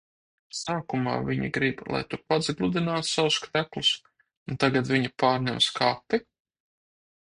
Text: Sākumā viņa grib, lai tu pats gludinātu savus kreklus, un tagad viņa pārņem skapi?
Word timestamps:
Sākumā 0.59 1.11
viņa 1.25 1.49
grib, 1.57 1.83
lai 1.95 1.99
tu 2.13 2.19
pats 2.31 2.49
gludinātu 2.61 3.09
savus 3.11 3.37
kreklus, 3.43 3.91
un 4.53 4.61
tagad 4.65 4.91
viņa 4.95 5.13
pārņem 5.25 5.61
skapi? 5.67 6.25